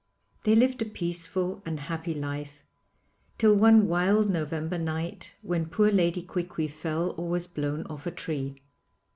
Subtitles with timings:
[0.45, 2.63] They lived a peaceful and happy life
[3.37, 8.11] till one wild November night, when poor Lady Quiqui fell or was blown off a
[8.11, 8.63] tree.